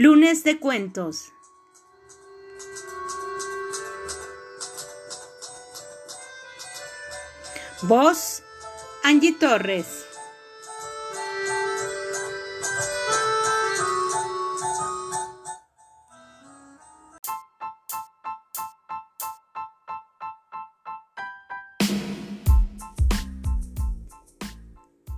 Lunes 0.00 0.44
de 0.44 0.60
cuentos. 0.60 1.32
Voz 7.82 8.44
Angie 9.02 9.32
Torres. 9.32 10.06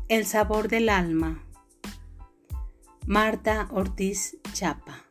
El 0.09 0.25
sabor 0.25 0.69
del 0.69 0.89
alma. 0.89 1.45
Marta 3.07 3.69
Ortiz 3.73 4.40
Chapa. 4.53 5.05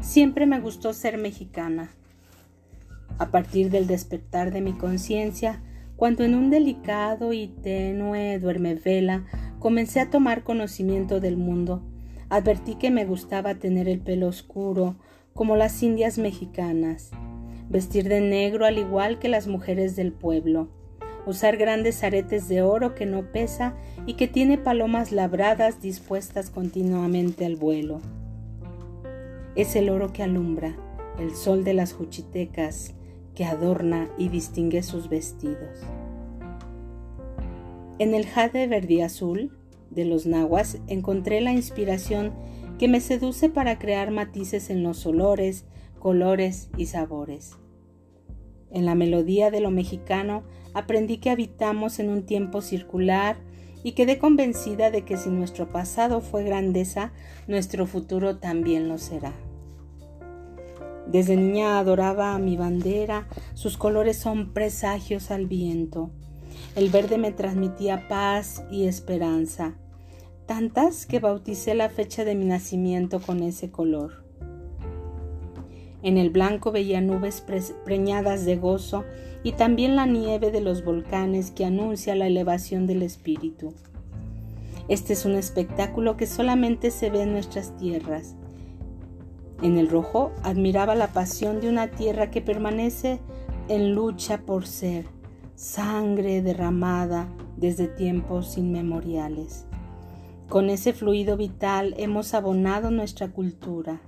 Siempre 0.00 0.46
me 0.46 0.60
gustó 0.60 0.92
ser 0.92 1.18
mexicana. 1.18 1.90
A 3.18 3.30
partir 3.30 3.70
del 3.70 3.86
despertar 3.86 4.50
de 4.50 4.60
mi 4.60 4.72
conciencia, 4.72 5.62
cuando 5.96 6.24
en 6.24 6.34
un 6.34 6.50
delicado 6.50 7.32
y 7.32 7.48
tenue 7.48 8.38
duermevela 8.38 9.26
comencé 9.58 10.00
a 10.00 10.10
tomar 10.10 10.42
conocimiento 10.42 11.20
del 11.20 11.36
mundo, 11.36 11.82
advertí 12.28 12.74
que 12.74 12.90
me 12.90 13.04
gustaba 13.04 13.54
tener 13.56 13.88
el 13.88 14.00
pelo 14.00 14.26
oscuro, 14.26 14.96
como 15.34 15.56
las 15.56 15.82
indias 15.82 16.18
mexicanas, 16.18 17.10
vestir 17.70 18.08
de 18.08 18.20
negro 18.20 18.66
al 18.66 18.78
igual 18.78 19.18
que 19.18 19.28
las 19.28 19.46
mujeres 19.46 19.96
del 19.96 20.12
pueblo, 20.12 20.68
usar 21.24 21.56
grandes 21.56 22.02
aretes 22.02 22.48
de 22.48 22.62
oro 22.62 22.94
que 22.94 23.06
no 23.06 23.32
pesa 23.32 23.74
y 24.06 24.14
que 24.14 24.28
tiene 24.28 24.58
palomas 24.58 25.12
labradas 25.12 25.80
dispuestas 25.80 26.50
continuamente 26.50 27.46
al 27.46 27.56
vuelo. 27.56 28.00
Es 29.54 29.76
el 29.76 29.88
oro 29.88 30.12
que 30.12 30.22
alumbra, 30.22 30.76
el 31.18 31.34
sol 31.34 31.64
de 31.64 31.74
las 31.74 31.92
juchitecas 31.92 32.94
que 33.34 33.44
adorna 33.44 34.10
y 34.18 34.28
distingue 34.28 34.82
sus 34.82 35.08
vestidos. 35.08 35.78
En 37.98 38.14
el 38.14 38.26
jade 38.26 38.66
verde 38.66 39.04
azul 39.04 39.56
de 39.90 40.04
los 40.04 40.26
nahuas 40.26 40.78
encontré 40.88 41.40
la 41.40 41.52
inspiración 41.52 42.32
que 42.78 42.88
me 42.88 43.00
seduce 43.00 43.50
para 43.50 43.78
crear 43.78 44.10
matices 44.10 44.70
en 44.70 44.82
los 44.82 45.04
olores, 45.04 45.66
colores 46.00 46.68
y 46.76 46.86
sabores. 46.86 47.56
En 48.72 48.86
la 48.86 48.96
melodía 48.96 49.52
de 49.52 49.60
lo 49.60 49.70
mexicano 49.70 50.42
aprendí 50.74 51.18
que 51.18 51.30
habitamos 51.30 52.00
en 52.00 52.10
un 52.10 52.26
tiempo 52.26 52.60
circular 52.62 53.36
y 53.84 53.92
quedé 53.92 54.18
convencida 54.18 54.90
de 54.90 55.04
que 55.04 55.16
si 55.16 55.30
nuestro 55.30 55.68
pasado 55.68 56.20
fue 56.20 56.42
grandeza, 56.42 57.12
nuestro 57.46 57.86
futuro 57.86 58.38
también 58.38 58.88
lo 58.88 58.98
será. 58.98 59.32
Desde 61.06 61.36
niña 61.36 61.78
adoraba 61.78 62.34
a 62.34 62.38
mi 62.40 62.56
bandera, 62.56 63.28
sus 63.54 63.76
colores 63.76 64.16
son 64.16 64.52
presagios 64.52 65.30
al 65.30 65.46
viento. 65.46 66.10
El 66.74 66.90
verde 66.90 67.18
me 67.18 67.30
transmitía 67.30 68.08
paz 68.08 68.64
y 68.72 68.86
esperanza 68.86 69.76
tantas 70.50 71.06
que 71.06 71.20
bauticé 71.20 71.76
la 71.76 71.88
fecha 71.90 72.24
de 72.24 72.34
mi 72.34 72.44
nacimiento 72.44 73.20
con 73.20 73.40
ese 73.40 73.70
color. 73.70 74.24
En 76.02 76.16
el 76.16 76.30
blanco 76.30 76.72
veía 76.72 77.00
nubes 77.00 77.44
preñadas 77.84 78.44
de 78.44 78.56
gozo 78.56 79.04
y 79.42 79.52
también 79.52 79.96
la 79.96 80.06
nieve 80.06 80.50
de 80.50 80.60
los 80.60 80.84
volcanes 80.84 81.50
que 81.50 81.64
anuncia 81.64 82.14
la 82.14 82.26
elevación 82.26 82.86
del 82.86 83.02
espíritu. 83.02 83.74
Este 84.88 85.12
es 85.12 85.24
un 85.24 85.34
espectáculo 85.34 86.16
que 86.16 86.26
solamente 86.26 86.90
se 86.90 87.10
ve 87.10 87.22
en 87.22 87.32
nuestras 87.32 87.76
tierras. 87.76 88.34
En 89.62 89.76
el 89.76 89.88
rojo 89.88 90.32
admiraba 90.42 90.94
la 90.94 91.12
pasión 91.12 91.60
de 91.60 91.68
una 91.68 91.90
tierra 91.90 92.30
que 92.30 92.40
permanece 92.40 93.20
en 93.68 93.94
lucha 93.94 94.38
por 94.38 94.66
ser, 94.66 95.04
sangre 95.54 96.40
derramada 96.40 97.28
desde 97.56 97.86
tiempos 97.86 98.56
inmemoriales. 98.56 99.66
Con 100.48 100.70
ese 100.70 100.92
fluido 100.92 101.36
vital 101.36 101.94
hemos 101.98 102.34
abonado 102.34 102.90
nuestra 102.90 103.28
cultura. 103.28 104.00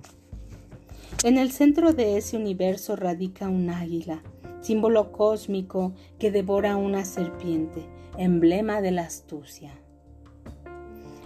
En 1.23 1.37
el 1.37 1.53
centro 1.53 1.93
de 1.93 2.17
ese 2.17 2.35
universo 2.35 2.97
radica 2.97 3.47
un 3.47 3.69
águila, 3.69 4.21
símbolo 4.59 5.13
cósmico 5.13 5.93
que 6.19 6.31
devora 6.31 6.75
una 6.75 7.05
serpiente, 7.05 7.85
emblema 8.17 8.81
de 8.81 8.91
la 8.91 9.03
astucia. 9.03 9.71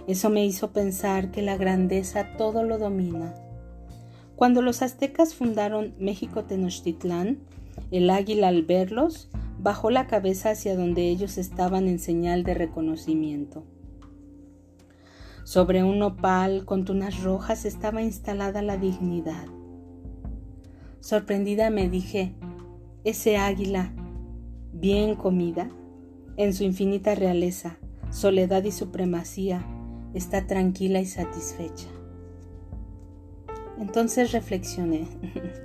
Eso 0.06 0.30
me 0.30 0.46
hizo 0.46 0.72
pensar 0.72 1.32
que 1.32 1.42
la 1.42 1.56
grandeza 1.56 2.36
todo 2.36 2.62
lo 2.62 2.78
domina. 2.78 3.34
Cuando 4.36 4.62
los 4.62 4.82
aztecas 4.82 5.34
fundaron 5.34 5.96
México 5.98 6.44
Tenochtitlán, 6.44 7.40
el 7.90 8.08
águila 8.08 8.48
al 8.48 8.62
verlos 8.62 9.28
bajó 9.58 9.90
la 9.90 10.06
cabeza 10.06 10.50
hacia 10.50 10.76
donde 10.76 11.08
ellos 11.08 11.38
estaban 11.38 11.88
en 11.88 11.98
señal 11.98 12.44
de 12.44 12.54
reconocimiento. 12.54 13.64
Sobre 15.42 15.82
un 15.82 15.98
nopal 15.98 16.64
con 16.64 16.84
tunas 16.84 17.20
rojas 17.24 17.64
estaba 17.64 18.00
instalada 18.00 18.62
la 18.62 18.76
dignidad. 18.76 19.57
Sorprendida 21.00 21.70
me 21.70 21.88
dije, 21.88 22.34
ese 23.04 23.36
águila, 23.36 23.92
bien 24.72 25.14
comida, 25.14 25.70
en 26.36 26.52
su 26.54 26.64
infinita 26.64 27.14
realeza, 27.14 27.78
soledad 28.10 28.64
y 28.64 28.72
supremacía, 28.72 29.64
está 30.14 30.46
tranquila 30.46 31.00
y 31.00 31.06
satisfecha. 31.06 31.88
Entonces 33.78 34.32
reflexioné, 34.32 35.06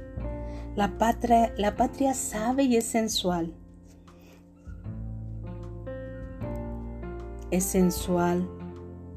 la 0.75 0.97
patria, 0.97 2.13
sabe 2.13 2.63
y 2.63 2.77
es 2.77 2.85
sensual. 2.85 3.53
Es 7.51 7.63
sensual 7.63 8.47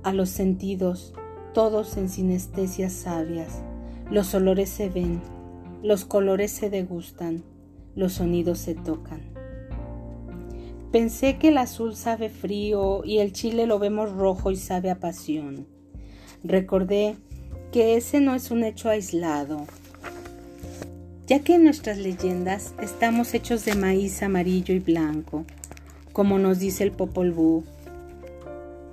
a 0.02 0.12
los 0.12 0.28
sentidos, 0.28 1.14
todos 1.54 1.96
en 1.96 2.08
sinestesias 2.08 2.92
sabias. 2.92 3.62
Los 4.10 4.34
olores 4.34 4.68
se 4.68 4.88
ven, 4.88 5.20
los 5.82 6.04
colores 6.04 6.50
se 6.50 6.70
degustan, 6.70 7.42
los 7.94 8.14
sonidos 8.14 8.58
se 8.58 8.74
tocan. 8.74 9.20
Pensé 10.92 11.36
que 11.38 11.48
el 11.48 11.58
azul 11.58 11.94
sabe 11.96 12.28
frío 12.28 13.04
y 13.04 13.18
el 13.18 13.32
chile 13.32 13.66
lo 13.66 13.78
vemos 13.78 14.12
rojo 14.12 14.50
y 14.50 14.56
sabe 14.56 14.90
a 14.90 15.00
pasión. 15.00 15.66
Recordé 16.42 17.16
que 17.72 17.96
ese 17.96 18.20
no 18.20 18.34
es 18.34 18.50
un 18.50 18.64
hecho 18.64 18.88
aislado, 18.88 19.66
ya 21.26 21.40
que 21.40 21.56
en 21.56 21.64
nuestras 21.64 21.98
leyendas 21.98 22.74
estamos 22.80 23.34
hechos 23.34 23.64
de 23.64 23.74
maíz 23.74 24.22
amarillo 24.22 24.74
y 24.74 24.78
blanco, 24.78 25.44
como 26.12 26.38
nos 26.38 26.58
dice 26.58 26.84
el 26.84 26.92
Popol 26.92 27.32
Vuh 27.32 27.64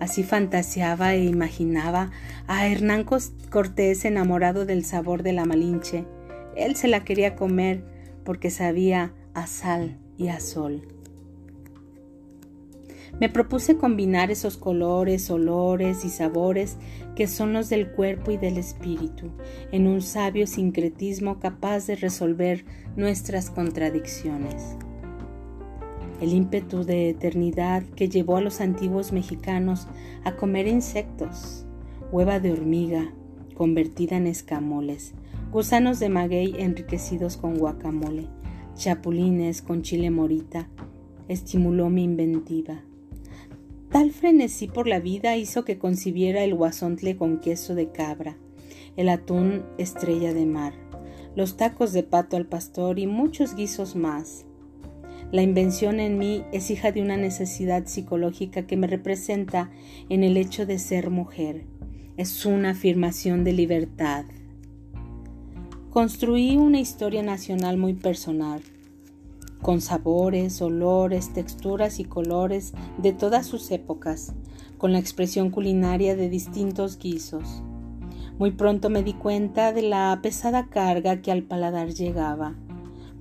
Así 0.03 0.23
fantaseaba 0.23 1.13
e 1.13 1.23
imaginaba 1.23 2.11
a 2.47 2.67
Hernán 2.67 3.05
Cortés 3.05 4.03
enamorado 4.03 4.65
del 4.65 4.83
sabor 4.83 5.23
de 5.23 5.31
la 5.31 5.45
Malinche. 5.45 6.03
Él 6.55 6.75
se 6.75 6.87
la 6.87 7.03
quería 7.03 7.35
comer 7.35 7.83
porque 8.23 8.49
sabía 8.49 9.13
a 9.33 9.47
sal 9.47 9.97
y 10.17 10.27
a 10.27 10.39
sol. 10.39 10.87
Me 13.19 13.29
propuse 13.29 13.77
combinar 13.77 14.31
esos 14.31 14.57
colores, 14.57 15.29
olores 15.29 16.03
y 16.03 16.09
sabores 16.09 16.77
que 17.15 17.27
son 17.27 17.53
los 17.53 17.69
del 17.69 17.91
cuerpo 17.91 18.31
y 18.31 18.37
del 18.37 18.57
espíritu 18.57 19.29
en 19.71 19.87
un 19.87 20.01
sabio 20.01 20.47
sincretismo 20.47 21.39
capaz 21.39 21.85
de 21.85 21.95
resolver 21.95 22.65
nuestras 22.95 23.51
contradicciones 23.51 24.77
el 26.23 26.33
ímpetu 26.33 26.85
de 26.85 27.09
eternidad 27.09 27.83
que 27.83 28.07
llevó 28.07 28.37
a 28.37 28.41
los 28.41 28.61
antiguos 28.61 29.11
mexicanos 29.11 29.87
a 30.23 30.37
comer 30.37 30.67
insectos, 30.67 31.65
hueva 32.13 32.39
de 32.39 32.53
hormiga 32.53 33.13
convertida 33.55 34.15
en 34.15 34.27
escamoles, 34.27 35.13
gusanos 35.53 35.99
de 35.99 36.09
maguey 36.09 36.55
enriquecidos 36.57 37.37
con 37.37 37.59
guacamole, 37.59 38.25
chapulines 38.73 39.61
con 39.61 39.83
chile 39.83 40.09
morita, 40.09 40.67
estimuló 41.27 41.91
mi 41.91 42.03
inventiva. 42.03 42.83
Tal 43.91 44.09
frenesí 44.09 44.67
por 44.67 44.87
la 44.87 44.99
vida 44.99 45.37
hizo 45.37 45.63
que 45.63 45.77
concibiera 45.77 46.43
el 46.43 46.55
guasontle 46.55 47.17
con 47.17 47.39
queso 47.39 47.75
de 47.75 47.91
cabra, 47.91 48.35
el 48.97 49.09
atún 49.09 49.63
estrella 49.77 50.33
de 50.33 50.47
mar, 50.47 50.73
los 51.35 51.55
tacos 51.55 51.93
de 51.93 52.01
pato 52.01 52.35
al 52.35 52.47
pastor 52.47 52.97
y 52.97 53.05
muchos 53.05 53.55
guisos 53.55 53.95
más. 53.95 54.47
La 55.31 55.43
invención 55.43 55.99
en 55.99 56.17
mí 56.17 56.43
es 56.51 56.71
hija 56.71 56.91
de 56.91 57.03
una 57.03 57.15
necesidad 57.15 57.85
psicológica 57.85 58.65
que 58.65 58.75
me 58.75 58.87
representa 58.87 59.69
en 60.09 60.23
el 60.23 60.35
hecho 60.37 60.65
de 60.65 60.79
ser 60.79 61.11
mujer. 61.11 61.65
Es 62.17 62.43
una 62.47 62.71
afirmación 62.71 63.43
de 63.43 63.53
libertad. 63.53 64.25
Construí 65.93 66.57
una 66.57 66.79
historia 66.79 67.21
nacional 67.21 67.77
muy 67.77 67.93
personal, 67.93 68.63
con 69.61 69.79
sabores, 69.79 70.59
olores, 70.59 71.33
texturas 71.33 71.99
y 71.99 72.03
colores 72.03 72.73
de 72.97 73.13
todas 73.13 73.45
sus 73.45 73.69
épocas, 73.69 74.33
con 74.79 74.91
la 74.91 74.97
expresión 74.97 75.51
culinaria 75.51 76.15
de 76.15 76.29
distintos 76.29 76.97
guisos. 76.97 77.61
Muy 78.39 78.49
pronto 78.49 78.89
me 78.89 79.03
di 79.03 79.13
cuenta 79.13 79.71
de 79.71 79.83
la 79.83 80.17
pesada 80.23 80.67
carga 80.67 81.21
que 81.21 81.31
al 81.31 81.43
paladar 81.43 81.89
llegaba, 81.93 82.55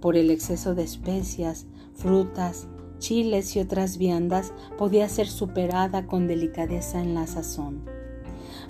por 0.00 0.16
el 0.16 0.30
exceso 0.30 0.74
de 0.74 0.84
especias, 0.84 1.66
frutas, 1.92 2.68
chiles 2.98 3.54
y 3.54 3.60
otras 3.60 3.98
viandas 3.98 4.54
podía 4.78 5.10
ser 5.10 5.28
superada 5.28 6.06
con 6.06 6.26
delicadeza 6.26 7.02
en 7.02 7.12
la 7.12 7.26
sazón. 7.26 8.01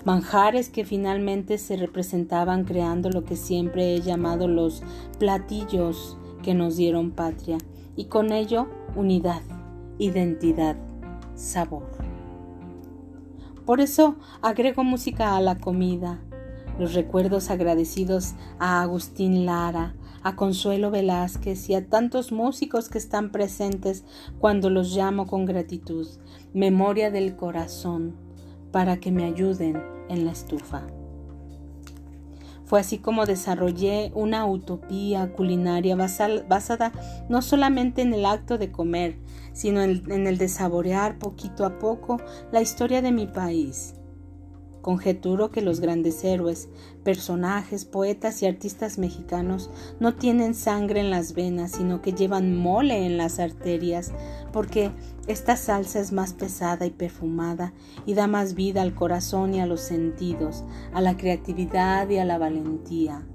Manjares 0.05 0.69
que 0.69 0.83
finalmente 0.83 1.57
se 1.57 1.77
representaban 1.77 2.65
creando 2.65 3.09
lo 3.09 3.23
que 3.23 3.37
siempre 3.37 3.95
he 3.95 4.01
llamado 4.01 4.49
los 4.49 4.83
platillos 5.17 6.17
que 6.41 6.53
nos 6.53 6.75
dieron 6.75 7.11
patria 7.11 7.57
y 7.95 8.05
con 8.05 8.33
ello 8.33 8.67
unidad, 8.97 9.41
identidad, 9.99 10.75
sabor. 11.35 11.87
Por 13.65 13.79
eso 13.79 14.17
agrego 14.41 14.83
música 14.83 15.37
a 15.37 15.41
la 15.41 15.57
comida, 15.57 16.19
los 16.77 16.93
recuerdos 16.93 17.49
agradecidos 17.49 18.33
a 18.59 18.81
Agustín 18.81 19.45
Lara, 19.45 19.95
a 20.21 20.35
Consuelo 20.35 20.91
Velázquez 20.91 21.69
y 21.69 21.75
a 21.75 21.87
tantos 21.87 22.33
músicos 22.33 22.89
que 22.89 22.97
están 22.97 23.31
presentes 23.31 24.03
cuando 24.39 24.69
los 24.69 24.93
llamo 24.93 25.27
con 25.27 25.45
gratitud, 25.45 26.07
memoria 26.53 27.09
del 27.09 27.37
corazón, 27.37 28.22
para 28.73 28.97
que 28.97 29.11
me 29.11 29.23
ayuden 29.23 29.81
en 30.09 30.25
la 30.25 30.31
estufa. 30.31 30.81
Fue 32.65 32.79
así 32.79 32.97
como 32.97 33.25
desarrollé 33.25 34.11
una 34.15 34.47
utopía 34.47 35.31
culinaria 35.31 35.95
basada 35.95 36.91
no 37.29 37.41
solamente 37.43 38.01
en 38.01 38.13
el 38.13 38.25
acto 38.25 38.57
de 38.57 38.71
comer, 38.71 39.19
sino 39.53 39.81
en 39.81 40.27
el 40.27 40.37
de 40.37 40.47
saborear 40.47 41.19
poquito 41.19 41.65
a 41.65 41.77
poco 41.77 42.19
la 42.51 42.61
historia 42.61 43.03
de 43.03 43.11
mi 43.11 43.27
país, 43.27 43.93
Conjeturo 44.83 45.49
que 45.49 45.61
los 45.61 45.79
grandes 45.79 46.25
héroes, 46.25 46.67
personajes, 47.05 47.85
poetas 47.85 48.43
y 48.43 48.47
artistas 48.47 48.97
mexicanos 48.97 49.69
no 50.01 50.13
tienen 50.13 50.53
sangre 50.53 50.99
en 50.99 51.09
las 51.09 51.33
venas, 51.33 51.71
sino 51.71 52.01
que 52.01 52.11
llevan 52.11 52.53
mole 52.53 53.05
en 53.05 53.15
las 53.15 53.39
arterias, 53.39 54.11
porque 54.51 54.91
esta 55.25 55.55
salsa 55.55 56.01
es 56.01 56.11
más 56.11 56.33
pesada 56.33 56.85
y 56.85 56.89
perfumada 56.89 57.71
y 58.05 58.13
da 58.13 58.27
más 58.27 58.55
vida 58.55 58.81
al 58.81 58.93
corazón 58.93 59.53
y 59.53 59.61
a 59.61 59.65
los 59.65 59.79
sentidos, 59.79 60.65
a 60.93 60.99
la 60.99 61.15
creatividad 61.15 62.09
y 62.09 62.17
a 62.17 62.25
la 62.25 62.37
valentía. 62.37 63.25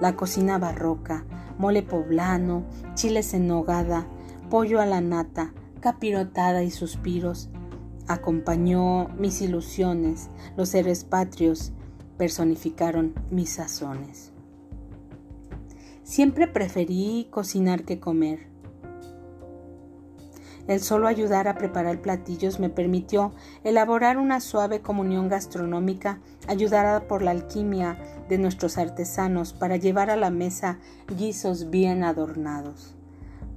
La 0.00 0.14
cocina 0.14 0.56
barroca, 0.58 1.24
mole 1.58 1.82
poblano, 1.82 2.62
chiles 2.94 3.34
en 3.34 3.48
nogada, 3.48 4.06
pollo 4.50 4.80
a 4.80 4.86
la 4.86 5.00
nata, 5.00 5.52
capirotada 5.80 6.62
y 6.62 6.70
suspiros, 6.70 7.50
acompañó 8.08 9.08
mis 9.18 9.40
ilusiones, 9.42 10.30
los 10.56 10.70
seres 10.70 11.04
patrios 11.04 11.72
personificaron 12.16 13.14
mis 13.30 13.50
sazones. 13.50 14.32
Siempre 16.02 16.46
preferí 16.46 17.28
cocinar 17.30 17.84
que 17.84 17.98
comer. 17.98 18.54
El 20.66 20.80
solo 20.80 21.08
ayudar 21.08 21.46
a 21.46 21.56
preparar 21.56 22.00
platillos 22.00 22.58
me 22.58 22.70
permitió 22.70 23.32
elaborar 23.64 24.16
una 24.16 24.40
suave 24.40 24.80
comunión 24.80 25.28
gastronómica 25.28 26.20
ayudada 26.48 27.06
por 27.06 27.22
la 27.22 27.32
alquimia 27.32 27.98
de 28.28 28.38
nuestros 28.38 28.78
artesanos 28.78 29.52
para 29.52 29.76
llevar 29.76 30.08
a 30.08 30.16
la 30.16 30.30
mesa 30.30 30.78
guisos 31.18 31.68
bien 31.68 32.02
adornados, 32.02 32.94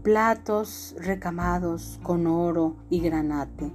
platos 0.04 0.96
recamados 1.00 1.98
con 2.04 2.28
oro 2.28 2.76
y 2.90 3.00
granate, 3.00 3.72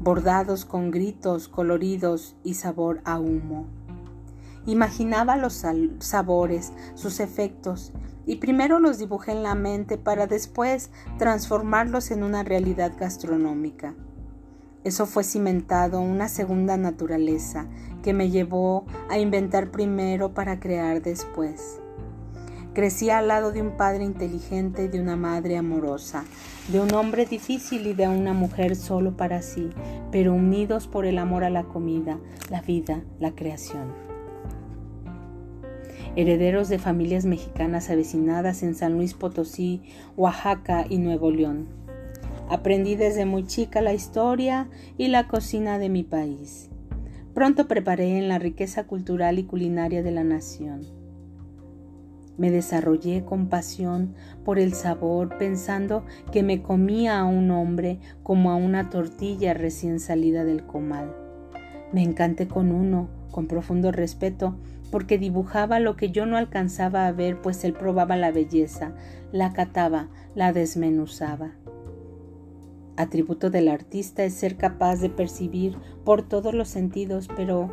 bordados 0.00 0.64
con 0.64 0.90
gritos 0.90 1.48
coloridos 1.48 2.34
y 2.42 2.54
sabor 2.54 3.02
a 3.04 3.20
humo. 3.20 3.66
Imaginaba 4.66 5.36
los 5.36 5.64
sabores, 5.98 6.72
sus 6.94 7.20
efectos, 7.20 7.92
y 8.26 8.36
primero 8.36 8.78
los 8.78 8.98
dibujé 8.98 9.32
en 9.32 9.42
la 9.42 9.54
mente 9.54 9.98
para 9.98 10.26
después 10.26 10.90
transformarlos 11.18 12.10
en 12.10 12.22
una 12.22 12.42
realidad 12.42 12.92
gastronómica. 12.98 13.94
Eso 14.84 15.04
fue 15.04 15.24
cimentado 15.24 16.00
una 16.00 16.28
segunda 16.28 16.76
naturaleza 16.76 17.66
que 18.02 18.14
me 18.14 18.30
llevó 18.30 18.86
a 19.10 19.18
inventar 19.18 19.70
primero 19.70 20.32
para 20.32 20.58
crear 20.58 21.02
después. 21.02 21.80
Crecí 22.72 23.10
al 23.10 23.28
lado 23.28 23.52
de 23.52 23.60
un 23.60 23.76
padre 23.76 24.04
inteligente 24.04 24.84
y 24.84 24.88
de 24.88 25.00
una 25.00 25.16
madre 25.16 25.56
amorosa, 25.56 26.24
de 26.72 26.78
un 26.78 26.94
hombre 26.94 27.26
difícil 27.26 27.86
y 27.88 27.94
de 27.94 28.06
una 28.06 28.32
mujer 28.32 28.76
solo 28.76 29.16
para 29.16 29.42
sí, 29.42 29.70
pero 30.12 30.32
unidos 30.32 30.86
por 30.86 31.04
el 31.04 31.18
amor 31.18 31.42
a 31.42 31.50
la 31.50 31.64
comida, 31.64 32.20
la 32.48 32.62
vida, 32.62 33.02
la 33.18 33.32
creación. 33.32 33.92
Herederos 36.14 36.68
de 36.68 36.78
familias 36.78 37.24
mexicanas 37.24 37.90
avecinadas 37.90 38.62
en 38.62 38.76
San 38.76 38.92
Luis 38.92 39.14
Potosí, 39.14 39.82
Oaxaca 40.16 40.86
y 40.88 40.98
Nuevo 40.98 41.32
León. 41.32 41.66
Aprendí 42.48 42.94
desde 42.94 43.24
muy 43.24 43.46
chica 43.46 43.80
la 43.80 43.92
historia 43.92 44.68
y 44.96 45.08
la 45.08 45.26
cocina 45.26 45.78
de 45.78 45.88
mi 45.88 46.04
país. 46.04 46.68
Pronto 47.34 47.66
preparé 47.66 48.16
en 48.16 48.28
la 48.28 48.38
riqueza 48.38 48.84
cultural 48.84 49.40
y 49.40 49.44
culinaria 49.44 50.02
de 50.02 50.10
la 50.12 50.24
nación 50.24 50.99
me 52.40 52.50
desarrollé 52.50 53.22
con 53.22 53.48
pasión 53.48 54.14
por 54.46 54.58
el 54.58 54.72
sabor 54.72 55.36
pensando 55.36 56.06
que 56.32 56.42
me 56.42 56.62
comía 56.62 57.20
a 57.20 57.24
un 57.26 57.50
hombre 57.50 57.98
como 58.22 58.50
a 58.50 58.56
una 58.56 58.88
tortilla 58.88 59.52
recién 59.52 60.00
salida 60.00 60.42
del 60.44 60.64
comal. 60.64 61.14
Me 61.92 62.02
encanté 62.02 62.48
con 62.48 62.72
uno, 62.72 63.10
con 63.30 63.46
profundo 63.46 63.92
respeto, 63.92 64.56
porque 64.90 65.18
dibujaba 65.18 65.80
lo 65.80 65.96
que 65.96 66.12
yo 66.12 66.24
no 66.24 66.38
alcanzaba 66.38 67.06
a 67.06 67.12
ver, 67.12 67.42
pues 67.42 67.62
él 67.62 67.74
probaba 67.74 68.16
la 68.16 68.32
belleza, 68.32 68.94
la 69.32 69.52
cataba, 69.52 70.08
la 70.34 70.54
desmenuzaba. 70.54 71.50
Atributo 72.96 73.50
del 73.50 73.68
artista 73.68 74.24
es 74.24 74.32
ser 74.32 74.56
capaz 74.56 74.96
de 74.96 75.10
percibir 75.10 75.76
por 76.06 76.22
todos 76.22 76.54
los 76.54 76.68
sentidos, 76.68 77.28
pero 77.36 77.70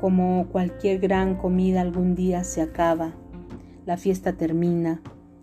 como 0.00 0.46
cualquier 0.48 0.98
gran 0.98 1.36
comida 1.36 1.82
algún 1.82 2.14
día 2.14 2.42
se 2.42 2.62
acaba 2.62 3.12
la 3.84 3.96
fiesta 3.96 4.34
termina, 4.34 5.00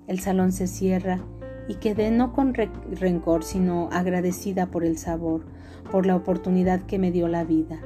el 0.08 0.20
salón 0.20 0.52
se 0.52 0.68
cierra 0.68 1.20
y 1.68 1.76
quedé 1.76 2.10
no 2.10 2.34
con 2.34 2.54
rencor, 2.54 3.44
sino 3.44 3.90
agradecida 3.92 4.68
por 4.68 4.84
el 4.84 4.98
sabor, 4.98 5.46
por 5.92 6.06
la 6.06 6.16
oportunidad 6.16 6.82
que 6.82 7.00
me 7.00 7.12
dio 7.12 7.28
la 7.28 7.44
vida. 7.44 7.80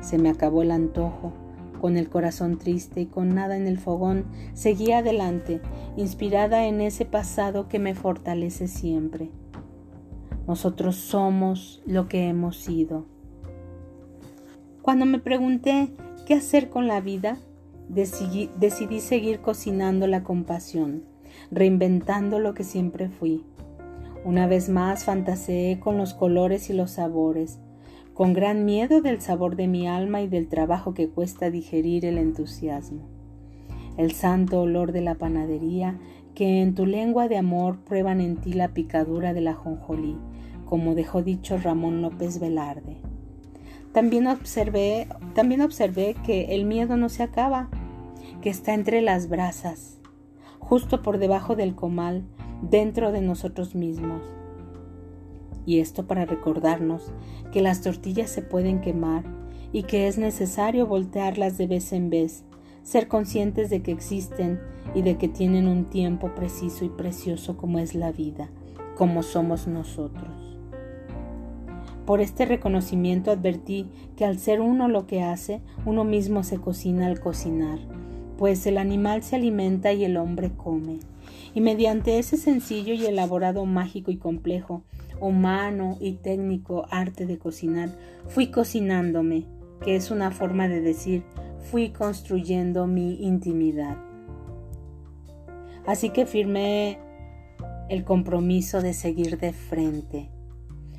Se 0.00 0.18
me 0.18 0.30
acabó 0.30 0.62
el 0.62 0.70
antojo, 0.70 1.32
con 1.80 1.96
el 1.96 2.08
corazón 2.08 2.58
triste 2.58 3.00
y 3.00 3.06
con 3.06 3.34
nada 3.34 3.56
en 3.56 3.66
el 3.66 3.78
fogón, 3.78 4.26
seguí 4.54 4.92
adelante, 4.92 5.60
inspirada 5.96 6.66
en 6.66 6.80
ese 6.80 7.04
pasado 7.04 7.68
que 7.68 7.78
me 7.78 7.94
fortalece 7.94 8.68
siempre. 8.68 9.30
Nosotros 10.46 10.96
somos 10.96 11.82
lo 11.86 12.08
que 12.08 12.28
hemos 12.28 12.56
sido. 12.56 13.06
Cuando 14.82 15.06
me 15.06 15.18
pregunté 15.18 15.90
qué 16.26 16.34
hacer 16.34 16.70
con 16.70 16.86
la 16.86 17.00
vida, 17.00 17.38
decidí, 17.94 19.00
seguir 19.00 19.40
cocinando 19.40 20.06
la 20.06 20.22
compasión, 20.22 21.04
reinventando 21.50 22.38
lo 22.38 22.54
que 22.54 22.64
siempre 22.64 23.08
fui. 23.08 23.44
Una 24.24 24.46
vez 24.46 24.68
más 24.68 25.04
fantaseé 25.04 25.80
con 25.80 25.96
los 25.96 26.14
colores 26.14 26.70
y 26.70 26.72
los 26.72 26.92
sabores, 26.92 27.58
con 28.14 28.32
gran 28.32 28.64
miedo 28.64 29.00
del 29.00 29.20
sabor 29.20 29.56
de 29.56 29.66
mi 29.66 29.88
alma 29.88 30.22
y 30.22 30.28
del 30.28 30.48
trabajo 30.48 30.94
que 30.94 31.08
cuesta 31.08 31.50
digerir 31.50 32.04
el 32.04 32.18
entusiasmo. 32.18 33.08
El 33.96 34.12
santo 34.12 34.60
olor 34.60 34.92
de 34.92 35.00
la 35.00 35.16
panadería, 35.16 35.98
que 36.34 36.62
en 36.62 36.74
tu 36.74 36.86
lengua 36.86 37.28
de 37.28 37.38
amor 37.38 37.80
prueban 37.80 38.20
en 38.20 38.36
ti 38.36 38.52
la 38.52 38.68
picadura 38.68 39.32
de 39.32 39.40
la 39.40 39.54
jonjolí, 39.54 40.16
como 40.64 40.94
dejó 40.94 41.22
dicho 41.22 41.58
Ramón 41.58 42.02
López 42.02 42.38
Velarde. 42.38 42.98
También 43.92 44.28
observé, 44.28 45.08
también 45.34 45.62
observé 45.62 46.14
que 46.24 46.54
el 46.54 46.64
miedo 46.64 46.96
no 46.96 47.08
se 47.08 47.24
acaba, 47.24 47.68
que 48.40 48.50
está 48.50 48.74
entre 48.74 49.00
las 49.00 49.28
brasas, 49.28 49.98
justo 50.58 51.02
por 51.02 51.18
debajo 51.18 51.56
del 51.56 51.74
comal, 51.74 52.24
dentro 52.62 53.12
de 53.12 53.20
nosotros 53.20 53.74
mismos. 53.74 54.22
Y 55.66 55.80
esto 55.80 56.06
para 56.06 56.24
recordarnos 56.24 57.12
que 57.52 57.60
las 57.60 57.82
tortillas 57.82 58.30
se 58.30 58.42
pueden 58.42 58.80
quemar 58.80 59.24
y 59.72 59.84
que 59.84 60.08
es 60.08 60.18
necesario 60.18 60.86
voltearlas 60.86 61.58
de 61.58 61.66
vez 61.66 61.92
en 61.92 62.10
vez, 62.10 62.44
ser 62.82 63.08
conscientes 63.08 63.70
de 63.70 63.82
que 63.82 63.92
existen 63.92 64.60
y 64.94 65.02
de 65.02 65.16
que 65.16 65.28
tienen 65.28 65.68
un 65.68 65.84
tiempo 65.84 66.34
preciso 66.34 66.84
y 66.84 66.88
precioso 66.88 67.56
como 67.56 67.78
es 67.78 67.94
la 67.94 68.10
vida, 68.10 68.50
como 68.96 69.22
somos 69.22 69.66
nosotros. 69.66 70.58
Por 72.06 72.20
este 72.20 72.44
reconocimiento 72.46 73.30
advertí 73.30 73.88
que 74.16 74.24
al 74.24 74.38
ser 74.38 74.60
uno 74.60 74.88
lo 74.88 75.06
que 75.06 75.22
hace, 75.22 75.60
uno 75.84 76.02
mismo 76.02 76.42
se 76.42 76.58
cocina 76.58 77.06
al 77.06 77.20
cocinar, 77.20 77.78
pues 78.40 78.64
el 78.64 78.78
animal 78.78 79.22
se 79.22 79.36
alimenta 79.36 79.92
y 79.92 80.02
el 80.02 80.16
hombre 80.16 80.50
come, 80.56 80.98
Y 81.52 81.60
mediante 81.60 82.18
ese 82.18 82.38
sencillo 82.38 82.94
y 82.94 83.04
elaborado 83.04 83.66
mágico 83.66 84.10
y 84.10 84.16
complejo, 84.16 84.82
humano 85.20 85.98
y 86.00 86.12
técnico 86.12 86.86
arte 86.90 87.26
de 87.26 87.38
cocinar, 87.38 87.90
fui 88.28 88.46
cocinándome, 88.50 89.44
que 89.84 89.94
es 89.94 90.10
una 90.10 90.30
forma 90.30 90.68
de 90.68 90.80
decir, 90.80 91.22
fui 91.70 91.90
construyendo 91.90 92.86
mi 92.86 93.22
intimidad. 93.22 93.98
Así 95.86 96.08
que 96.08 96.24
firmé 96.24 96.98
el 97.90 98.04
compromiso 98.04 98.80
de 98.80 98.94
seguir 98.94 99.36
de 99.36 99.52
frente. 99.52 100.30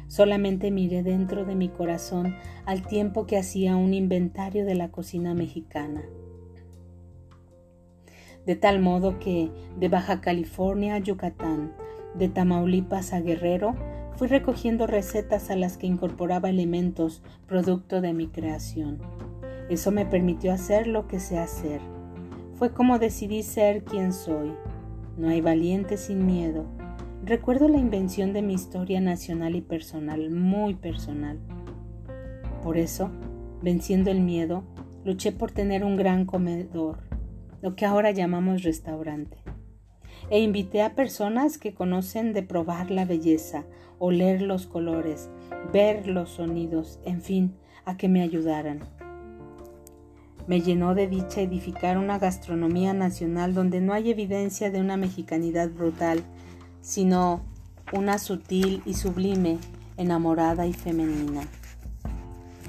Solamente 0.06 0.70
miré 0.70 1.02
dentro 1.02 1.44
de 1.44 1.56
mi 1.56 1.70
corazón 1.70 2.36
al 2.68 2.86
tiempo 2.86 3.26
que 3.26 3.40
hacía 3.40 3.78
un 3.78 3.96
inventario 3.96 4.64
de 4.64 4.76
la 4.76 4.92
cocina 4.92 5.34
mexicana. 5.34 6.04
De 8.46 8.56
tal 8.56 8.80
modo 8.80 9.20
que 9.20 9.52
de 9.78 9.88
Baja 9.88 10.22
California 10.22 10.96
a 10.96 11.00
Yucatán, 11.00 11.74
de 12.16 12.28
Tamaulipas 12.28 13.14
a 13.14 13.22
Guerrero, 13.22 13.76
fui 14.16 14.28
recogiendo 14.28 14.88
recetas 14.88 15.50
a 15.50 15.56
las 15.56 15.78
que 15.78 15.88
incorporaba 15.88 16.50
elementos 16.50 17.24
producto 17.48 18.02
de 18.02 18.14
mi 18.14 18.28
creación. 18.28 19.00
Eso 19.70 19.92
me 19.92 20.06
permitió 20.06 20.52
hacer 20.52 20.88
lo 20.88 21.08
que 21.08 21.20
sé 21.20 21.40
hacer. 21.40 21.82
Fue 22.56 22.74
como 22.74 23.00
decidí 23.00 23.42
ser 23.44 23.84
quien 23.84 24.14
soy. 24.14 24.54
No 25.18 25.30
hay 25.30 25.42
valiente 25.42 25.98
sin 25.98 26.26
miedo. 26.26 26.66
Recuerdo 27.24 27.68
la 27.68 27.78
invención 27.78 28.34
de 28.34 28.42
mi 28.42 28.54
historia 28.54 29.00
nacional 29.00 29.56
y 29.56 29.62
personal, 29.62 30.30
muy 30.32 30.74
personal. 30.74 31.40
Por 32.64 32.78
eso, 32.78 33.12
venciendo 33.62 34.12
el 34.12 34.22
miedo, 34.22 34.64
luché 35.06 35.32
por 35.32 35.52
tener 35.52 35.84
un 35.84 35.96
gran 35.96 36.26
comedor, 36.26 36.98
lo 37.62 37.76
que 37.76 37.86
ahora 37.86 38.12
llamamos 38.12 38.64
restaurante. 38.64 39.38
E 40.30 40.40
invité 40.40 40.82
a 40.82 40.96
personas 40.96 41.58
que 41.58 41.74
conocen 41.74 42.34
de 42.34 42.44
probar 42.44 42.92
la 42.92 43.06
belleza, 43.06 43.66
oler 44.00 44.42
los 44.42 44.66
colores, 44.66 45.30
ver 45.74 46.08
los 46.08 46.30
sonidos, 46.30 47.00
en 47.06 47.22
fin, 47.22 47.56
a 47.86 47.98
que 47.98 48.08
me 48.08 48.22
ayudaran. 48.22 48.80
Me 50.48 50.62
llenó 50.62 50.96
de 50.96 51.08
dicha 51.08 51.42
edificar 51.42 51.98
una 51.98 52.18
gastronomía 52.18 52.94
nacional 52.94 53.54
donde 53.54 53.80
no 53.80 53.94
hay 53.94 54.10
evidencia 54.10 54.72
de 54.72 54.80
una 54.80 54.98
mexicanidad 54.98 55.70
brutal, 55.70 56.24
sino 56.82 57.46
una 57.94 58.18
sutil 58.18 58.82
y 58.86 58.96
sublime, 58.96 59.60
enamorada 59.98 60.66
y 60.66 60.74
femenina. 60.74 61.42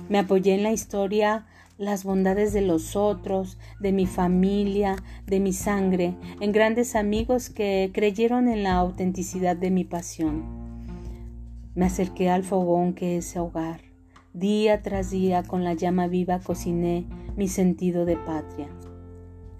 Me 0.08 0.18
apoyé 0.18 0.54
en 0.54 0.64
la 0.64 0.72
historia, 0.72 1.46
las 1.82 2.04
bondades 2.04 2.52
de 2.52 2.60
los 2.60 2.94
otros, 2.94 3.58
de 3.80 3.90
mi 3.90 4.06
familia, 4.06 4.94
de 5.26 5.40
mi 5.40 5.52
sangre, 5.52 6.14
en 6.38 6.52
grandes 6.52 6.94
amigos 6.94 7.50
que 7.50 7.90
creyeron 7.92 8.46
en 8.46 8.62
la 8.62 8.74
autenticidad 8.74 9.56
de 9.56 9.72
mi 9.72 9.82
pasión. 9.82 10.44
Me 11.74 11.86
acerqué 11.86 12.30
al 12.30 12.44
fogón 12.44 12.94
que 12.94 13.16
es 13.16 13.36
hogar. 13.36 13.80
Día 14.32 14.80
tras 14.82 15.10
día, 15.10 15.42
con 15.42 15.64
la 15.64 15.74
llama 15.74 16.06
viva, 16.06 16.38
cociné 16.38 17.04
mi 17.36 17.48
sentido 17.48 18.04
de 18.04 18.16
patria. 18.16 18.68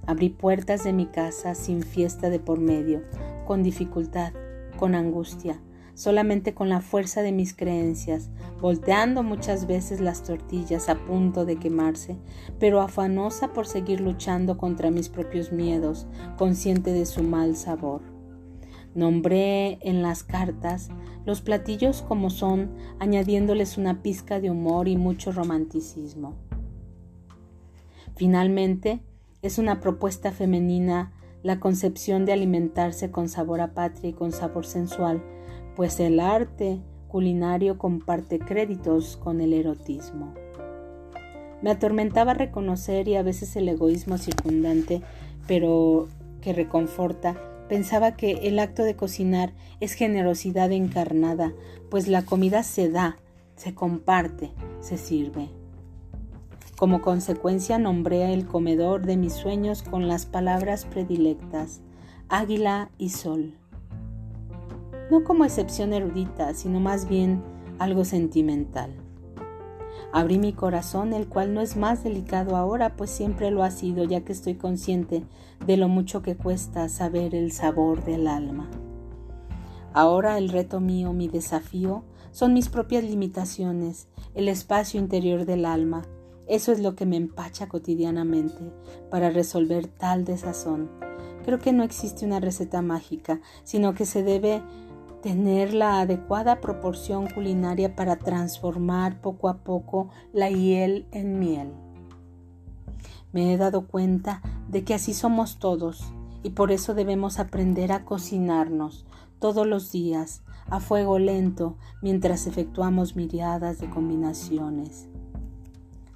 Abrí 0.07 0.29
puertas 0.29 0.85
de 0.85 0.93
mi 0.93 1.07
casa 1.07 1.57
sin 1.57 1.83
fiesta 1.83 2.31
de 2.31 2.39
por 2.39 2.61
medio, 2.61 3.03
con 3.49 3.65
dificultad, 3.65 4.33
con 4.79 4.95
angustia, 4.95 5.61
solamente 5.95 6.55
con 6.55 6.69
la 6.69 6.81
fuerza 6.81 7.23
de 7.23 7.33
mis 7.33 7.55
creencias, 7.55 8.31
volteando 8.61 9.23
muchas 9.23 9.67
veces 9.67 10.01
las 10.01 10.23
tortillas 10.23 10.89
a 10.89 10.95
punto 10.95 11.45
de 11.45 11.57
quemarse, 11.57 12.17
pero 12.59 12.81
afanosa 12.81 13.53
por 13.53 13.67
seguir 13.67 14.01
luchando 14.01 14.57
contra 14.57 14.91
mis 14.91 15.09
propios 15.09 15.53
miedos, 15.53 16.07
consciente 16.37 16.93
de 16.93 17.07
su 17.07 17.23
mal 17.23 17.57
sabor. 17.57 18.03
Nombré 18.95 19.79
en 19.83 20.03
las 20.03 20.23
cartas 20.23 20.91
los 21.25 21.41
platillos 21.41 22.03
como 22.03 22.31
son, 22.31 22.73
añadiéndoles 22.99 23.79
una 23.79 24.03
pizca 24.03 24.41
de 24.41 24.51
humor 24.51 24.89
y 24.89 24.97
mucho 24.97 25.33
romanticismo. 25.33 26.35
Finalmente, 28.17 29.01
es 29.41 29.59
una 29.59 29.81
propuesta 29.81 30.31
femenina 30.31 31.13
la 31.43 31.59
concepción 31.59 32.25
de 32.25 32.33
alimentarse 32.33 33.11
con 33.11 33.29
sabor 33.29 33.61
a 33.61 33.75
patria 33.75 34.11
y 34.11 34.13
con 34.13 34.33
sabor 34.33 34.65
sensual, 34.65 35.23
pues 35.75 36.01
el 36.01 36.21
arte 36.21 36.81
culinario 37.09 37.79
comparte 37.79 38.39
créditos 38.39 39.17
con 39.17 39.41
el 39.41 39.53
erotismo. 39.53 40.35
Me 41.61 41.71
atormentaba 41.71 42.35
reconocer 42.35 43.07
y 43.07 43.17
a 43.17 43.23
veces 43.23 43.55
el 43.57 43.69
egoísmo 43.69 44.19
circundante, 44.19 45.03
pero 45.47 46.09
que 46.41 46.53
reconforta, 46.53 47.37
pensaba 47.69 48.17
que 48.17 48.33
el 48.49 48.59
acto 48.59 48.83
de 48.83 48.97
cocinar 48.97 49.53
es 49.81 49.93
generosidad 49.93 50.73
encarnada, 50.73 51.53
pues 51.91 52.09
la 52.09 52.23
comida 52.23 52.65
se 52.65 52.91
da, 52.91 53.17
se 53.55 53.75
comparte, 53.75 54.51
se 54.81 54.99
sirve. 54.99 55.51
Como 56.77 57.01
consecuencia 57.01 57.79
nombré 57.79 58.35
el 58.35 58.47
comedor 58.47 59.07
de 59.07 59.17
mis 59.17 59.35
sueños 59.35 59.85
con 59.85 60.09
las 60.09 60.27
palabras 60.27 60.85
predilectas, 60.85 61.81
águila 62.29 62.91
y 62.99 63.11
sol. 63.11 63.62
No 65.13 65.25
como 65.25 65.45
excepción 65.45 65.93
erudita, 65.93 66.55
sino 66.55 66.81
más 66.81 67.07
bien 67.07 67.43
algo 67.79 68.03
sentimental. 68.07 68.95
Abrí 70.11 70.39
mi 70.39 70.55
corazón, 70.55 71.13
el 71.13 71.29
cual 71.29 71.53
no 71.53 71.61
es 71.61 71.77
más 71.77 72.03
delicado 72.03 72.57
ahora, 72.57 72.97
pues 72.97 73.11
siempre 73.11 73.51
lo 73.51 73.63
ha 73.63 73.71
sido, 73.71 74.05
ya 74.05 74.23
que 74.23 74.33
estoy 74.33 74.55
consciente 74.55 75.23
de 75.67 75.77
lo 75.77 75.89
mucho 75.89 76.23
que 76.23 76.35
cuesta 76.35 76.89
saber 76.89 77.35
el 77.35 77.53
sabor 77.53 78.03
del 78.07 78.27
alma. 78.27 78.71
Ahora 79.93 80.39
el 80.39 80.49
reto 80.49 80.81
mío, 80.81 81.13
mi 81.13 81.29
desafío, 81.29 82.05
son 82.31 82.55
mis 82.55 82.71
propias 82.71 83.05
limitaciones, 83.05 84.09
el 84.33 84.49
espacio 84.49 84.99
interior 84.99 85.45
del 85.45 85.67
alma, 85.67 86.07
eso 86.47 86.73
es 86.73 86.81
lo 86.81 86.97
que 86.97 87.05
me 87.05 87.19
empacha 87.19 87.69
cotidianamente 87.69 88.73
para 89.11 89.29
resolver 89.29 89.89
tal 89.89 90.25
desazón. 90.25 90.91
Creo 91.45 91.59
que 91.59 91.75
no 91.75 91.83
existe 91.83 92.25
una 92.25 92.41
receta 92.41 92.81
mágica, 92.81 93.43
sino 93.65 93.95
que 93.95 94.07
se 94.07 94.23
debe 94.23 94.63
tener 95.23 95.73
la 95.73 96.01
adecuada 96.01 96.61
proporción 96.61 97.29
culinaria 97.31 97.95
para 97.95 98.17
transformar 98.17 99.21
poco 99.21 99.49
a 99.49 99.59
poco 99.59 100.11
la 100.33 100.51
hiel 100.51 101.07
en 101.13 101.39
miel. 101.39 101.73
Me 103.33 103.55
he 103.55 103.57
dado 103.57 103.87
cuenta 103.87 104.43
de 104.69 104.85
que 104.85 104.95
así 104.95 105.15
somos 105.15 105.59
todos 105.59 106.13
y 106.43 106.51
por 106.51 106.73
eso 106.73 106.93
debemos 106.93 107.39
aprender 107.39 107.93
a 107.93 108.05
cocinarnos 108.05 109.07
todos 109.39 109.67
los 109.67 109.93
días 109.93 110.43
a 110.69 110.81
fuego 110.81 111.19
lento 111.19 111.77
mientras 112.03 112.47
efectuamos 112.47 113.17
miriadas 113.17 113.79
de 113.79 113.89
combinaciones. 113.89 115.09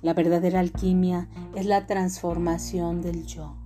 La 0.03 0.15
verdadera 0.15 0.61
alquimia 0.61 1.29
es 1.55 1.67
la 1.67 1.87
transformación 1.87 3.03
del 3.03 3.25
yo. 3.27 3.57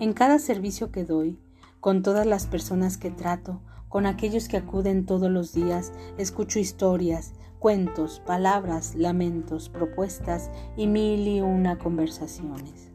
En 0.00 0.12
cada 0.12 0.38
servicio 0.38 0.90
que 0.90 1.04
doy, 1.04 1.38
con 1.80 2.02
todas 2.02 2.26
las 2.26 2.46
personas 2.46 2.98
que 2.98 3.10
trato, 3.10 3.60
con 3.90 4.06
aquellos 4.06 4.48
que 4.48 4.56
acuden 4.56 5.04
todos 5.04 5.30
los 5.30 5.52
días, 5.52 5.92
escucho 6.16 6.58
historias, 6.58 7.34
cuentos, 7.58 8.22
palabras, 8.24 8.94
lamentos, 8.94 9.68
propuestas 9.68 10.50
y 10.78 10.86
mil 10.86 11.28
y 11.28 11.42
una 11.42 11.76
conversaciones. 11.76 12.90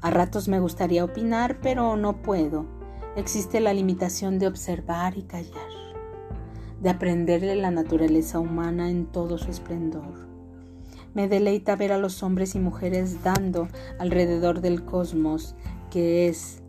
A 0.00 0.10
ratos 0.10 0.46
me 0.46 0.60
gustaría 0.60 1.04
opinar, 1.04 1.58
pero 1.60 1.96
no 1.96 2.22
puedo. 2.22 2.66
Existe 3.16 3.58
la 3.58 3.74
limitación 3.74 4.38
de 4.38 4.46
observar 4.46 5.18
y 5.18 5.22
callar, 5.22 5.72
de 6.80 6.90
aprenderle 6.90 7.56
la 7.56 7.72
naturaleza 7.72 8.38
humana 8.38 8.90
en 8.90 9.06
todo 9.06 9.38
su 9.38 9.50
esplendor 9.50 10.28
me 11.14 11.26
deleita 11.26 11.74
ver 11.74 11.90
a 11.90 11.98
los 11.98 12.22
hombres 12.22 12.54
y 12.54 12.60
mujeres 12.60 13.24
dando 13.24 13.66
alrededor 13.98 14.60
del 14.60 14.84
cosmos 14.84 15.56
que 15.90 16.28
es 16.28 16.62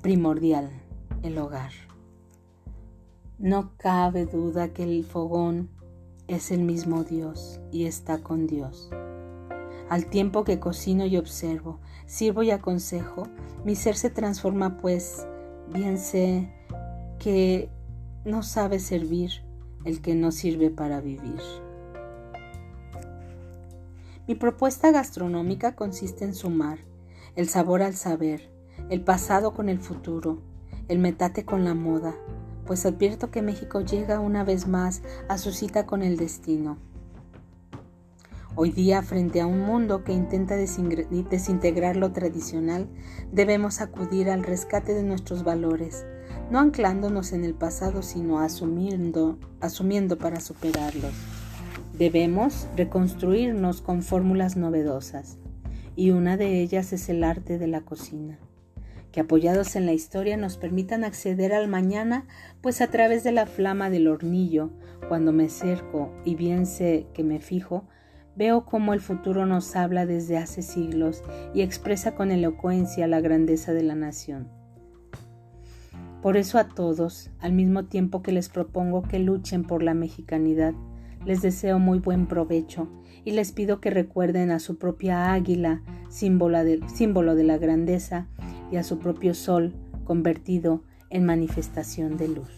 primordial, 0.00 0.70
el 1.22 1.38
hogar. 1.38 1.72
No 3.38 3.72
cabe 3.76 4.26
duda 4.26 4.72
que 4.72 4.82
el 4.84 5.04
fogón 5.04 5.70
es 6.28 6.50
el 6.50 6.62
mismo 6.62 7.04
Dios 7.04 7.60
y 7.70 7.86
está 7.86 8.22
con 8.22 8.46
Dios. 8.46 8.90
Al 9.88 10.06
tiempo 10.06 10.44
que 10.44 10.60
cocino 10.60 11.04
y 11.06 11.16
observo, 11.16 11.80
sirvo 12.06 12.42
y 12.42 12.50
aconsejo, 12.50 13.28
mi 13.64 13.74
ser 13.74 13.96
se 13.96 14.10
transforma 14.10 14.78
pues, 14.78 15.26
bien 15.72 15.98
sé 15.98 16.52
que 17.18 17.68
no 18.24 18.42
sabe 18.42 18.78
servir 18.78 19.44
el 19.84 20.00
que 20.00 20.14
no 20.14 20.32
sirve 20.32 20.70
para 20.70 21.00
vivir. 21.00 21.40
Mi 24.28 24.34
propuesta 24.36 24.92
gastronómica 24.92 25.74
consiste 25.74 26.24
en 26.24 26.34
sumar 26.34 26.78
el 27.34 27.48
sabor 27.48 27.82
al 27.82 27.94
saber, 27.94 28.50
el 28.88 29.02
pasado 29.02 29.52
con 29.52 29.68
el 29.68 29.80
futuro, 29.80 30.42
el 30.88 30.98
metate 30.98 31.44
con 31.44 31.64
la 31.64 31.74
moda, 31.74 32.14
pues 32.66 32.86
advierto 32.86 33.30
que 33.30 33.42
México 33.42 33.80
llega 33.80 34.20
una 34.20 34.44
vez 34.44 34.66
más 34.66 35.02
a 35.28 35.38
su 35.38 35.52
cita 35.52 35.86
con 35.86 36.02
el 36.02 36.16
destino. 36.16 36.78
Hoy 38.54 38.70
día, 38.70 39.02
frente 39.02 39.40
a 39.40 39.46
un 39.46 39.60
mundo 39.60 40.04
que 40.04 40.12
intenta 40.12 40.56
desintegrar 40.56 41.96
lo 41.96 42.12
tradicional, 42.12 42.86
debemos 43.32 43.80
acudir 43.80 44.28
al 44.28 44.44
rescate 44.44 44.92
de 44.92 45.02
nuestros 45.02 45.42
valores, 45.42 46.04
no 46.50 46.58
anclándonos 46.58 47.32
en 47.32 47.44
el 47.44 47.54
pasado, 47.54 48.02
sino 48.02 48.40
asumiendo, 48.40 49.38
para 50.18 50.40
superarlos. 50.40 51.14
Debemos 51.96 52.68
reconstruirnos 52.76 53.80
con 53.80 54.02
fórmulas 54.02 54.56
novedosas, 54.56 55.38
y 55.96 56.10
una 56.10 56.36
de 56.36 56.60
ellas 56.60 56.92
es 56.92 57.08
el 57.08 57.24
arte 57.24 57.58
de 57.58 57.68
la 57.68 57.80
cocina 57.80 58.38
que 59.12 59.20
apoyados 59.20 59.76
en 59.76 59.86
la 59.86 59.92
historia 59.92 60.36
nos 60.36 60.56
permitan 60.56 61.04
acceder 61.04 61.52
al 61.52 61.68
mañana, 61.68 62.26
pues 62.62 62.80
a 62.80 62.88
través 62.88 63.22
de 63.22 63.32
la 63.32 63.46
flama 63.46 63.90
del 63.90 64.08
hornillo, 64.08 64.70
cuando 65.08 65.32
me 65.32 65.44
acerco 65.44 66.10
y 66.24 66.34
bien 66.34 66.66
sé 66.66 67.06
que 67.12 67.22
me 67.22 67.38
fijo, 67.38 67.86
veo 68.34 68.64
cómo 68.64 68.94
el 68.94 69.00
futuro 69.00 69.44
nos 69.46 69.76
habla 69.76 70.06
desde 70.06 70.38
hace 70.38 70.62
siglos 70.62 71.22
y 71.54 71.60
expresa 71.60 72.14
con 72.14 72.30
elocuencia 72.30 73.06
la 73.06 73.20
grandeza 73.20 73.74
de 73.74 73.82
la 73.82 73.94
nación. 73.94 74.48
Por 76.22 76.36
eso 76.36 76.58
a 76.58 76.68
todos, 76.68 77.30
al 77.40 77.52
mismo 77.52 77.84
tiempo 77.84 78.22
que 78.22 78.32
les 78.32 78.48
propongo 78.48 79.02
que 79.02 79.18
luchen 79.18 79.64
por 79.64 79.82
la 79.82 79.92
mexicanidad, 79.92 80.72
les 81.26 81.42
deseo 81.42 81.78
muy 81.78 81.98
buen 81.98 82.26
provecho 82.26 82.88
y 83.24 83.32
les 83.32 83.52
pido 83.52 83.80
que 83.80 83.90
recuerden 83.90 84.50
a 84.50 84.58
su 84.58 84.78
propia 84.78 85.32
águila, 85.32 85.82
símbolo 86.08 86.64
de, 86.64 86.80
símbolo 86.88 87.34
de 87.34 87.44
la 87.44 87.58
grandeza, 87.58 88.28
y 88.72 88.78
a 88.78 88.82
su 88.82 88.98
propio 88.98 89.34
sol 89.34 89.74
convertido 90.04 90.82
en 91.10 91.26
manifestación 91.26 92.16
de 92.16 92.28
luz. 92.28 92.48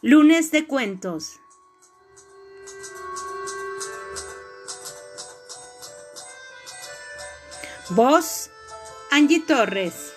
Lunes 0.00 0.52
de 0.52 0.68
cuentos. 0.68 1.40
Voz 7.90 8.50
Angie 9.10 9.44
Torres. 9.44 10.15